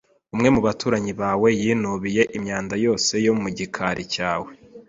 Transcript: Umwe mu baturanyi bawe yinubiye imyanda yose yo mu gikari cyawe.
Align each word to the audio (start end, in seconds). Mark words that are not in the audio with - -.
Umwe 0.33 0.49
mu 0.55 0.61
baturanyi 0.67 1.13
bawe 1.21 1.49
yinubiye 1.61 2.23
imyanda 2.37 2.75
yose 2.85 3.13
yo 3.25 3.33
mu 3.41 3.47
gikari 3.57 4.03
cyawe. 4.13 4.49